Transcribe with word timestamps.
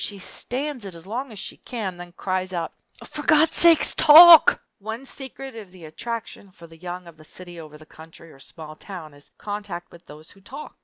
She 0.03 0.17
stands 0.17 0.83
it 0.85 0.95
as 0.95 1.05
long 1.05 1.31
as 1.31 1.37
she 1.37 1.57
can, 1.57 1.97
then 1.97 2.13
cries 2.13 2.53
out, 2.53 2.73
"For 3.05 3.21
Gawd's 3.21 3.55
sake, 3.55 3.85
talk!" 3.97 4.59
One 4.79 5.05
secret 5.05 5.55
of 5.55 5.71
the 5.71 5.85
attraction 5.85 6.49
for 6.49 6.65
the 6.65 6.75
young 6.77 7.05
of 7.05 7.17
the 7.17 7.23
city 7.23 7.59
over 7.59 7.77
the 7.77 7.85
country 7.85 8.31
or 8.31 8.39
small 8.39 8.75
town 8.75 9.13
is 9.13 9.29
contact 9.37 9.91
with 9.91 10.07
those 10.07 10.31
who 10.31 10.41
talk. 10.41 10.75